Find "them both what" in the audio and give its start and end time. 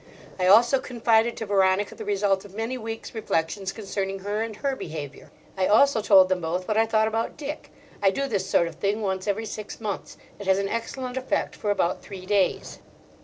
6.27-6.75